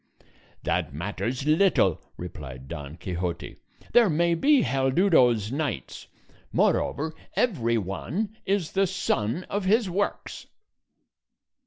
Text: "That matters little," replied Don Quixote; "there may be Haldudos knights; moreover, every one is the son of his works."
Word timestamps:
"That 0.63 0.95
matters 0.95 1.45
little," 1.45 2.01
replied 2.17 2.67
Don 2.67 2.97
Quixote; 2.97 3.57
"there 3.93 4.09
may 4.09 4.33
be 4.33 4.63
Haldudos 4.63 5.51
knights; 5.51 6.07
moreover, 6.51 7.13
every 7.35 7.77
one 7.77 8.35
is 8.43 8.71
the 8.71 8.87
son 8.87 9.43
of 9.43 9.65
his 9.65 9.91
works." 9.91 10.47